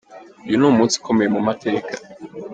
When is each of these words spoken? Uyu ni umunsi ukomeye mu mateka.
Uyu 0.45 0.55
ni 0.59 0.65
umunsi 0.71 0.93
ukomeye 0.99 1.29
mu 1.35 1.41
mateka. 1.47 1.91